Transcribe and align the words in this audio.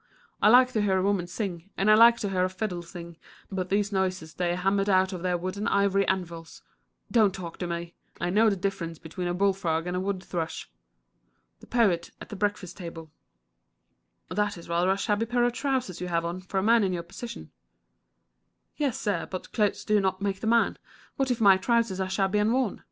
I 0.41 0.49
like 0.49 0.71
to 0.71 0.81
hear 0.81 0.97
a 0.97 1.03
woman 1.03 1.27
sing, 1.27 1.69
and 1.77 1.91
I 1.91 1.93
like 1.93 2.17
to 2.21 2.29
hear 2.31 2.43
a 2.43 2.49
fiddle 2.49 2.81
sing, 2.81 3.17
but 3.51 3.69
these 3.69 3.91
noises 3.91 4.33
they 4.33 4.55
hammer 4.55 4.89
out 4.89 5.13
of 5.13 5.21
their 5.21 5.37
wood 5.37 5.57
and 5.57 5.69
ivory 5.69 6.07
anvils 6.07 6.63
don't 7.11 7.35
talk 7.35 7.59
to 7.59 7.67
me; 7.67 7.93
I 8.19 8.31
know 8.31 8.49
the 8.49 8.55
difference 8.55 8.97
between 8.97 9.27
a 9.27 9.33
bullfrog 9.35 9.85
and 9.85 9.95
a 9.95 9.99
wood 9.99 10.23
thrush. 10.23 10.71
The 11.59 11.67
Poet 11.67 12.09
at 12.19 12.29
the 12.29 12.35
Breakfast 12.35 12.77
Table. 12.77 13.11
"That 14.29 14.57
is 14.57 14.67
rather 14.67 14.89
a 14.89 14.97
shabby 14.97 15.27
pair 15.27 15.43
of 15.43 15.53
trousers 15.53 16.01
you 16.01 16.07
have 16.07 16.25
on, 16.25 16.41
for 16.41 16.57
a 16.57 16.63
man 16.63 16.83
in 16.83 16.93
your 16.93 17.03
position." 17.03 17.51
"Yes, 18.77 18.99
sir; 18.99 19.27
but 19.27 19.51
clothes 19.51 19.85
do 19.85 19.99
not 20.01 20.19
make 20.19 20.39
the 20.39 20.47
man. 20.47 20.79
What 21.15 21.29
if 21.29 21.39
my 21.39 21.57
trousers 21.57 21.99
are 21.99 22.09
shabby 22.09 22.39
and 22.39 22.51
worn? 22.51 22.79